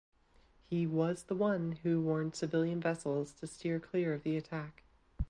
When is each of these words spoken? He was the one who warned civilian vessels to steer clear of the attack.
He 0.67 0.87
was 0.87 1.25
the 1.25 1.35
one 1.35 1.73
who 1.83 2.01
warned 2.01 2.35
civilian 2.35 2.81
vessels 2.81 3.33
to 3.33 3.45
steer 3.45 3.79
clear 3.79 4.15
of 4.15 4.23
the 4.23 4.35
attack. 4.35 4.81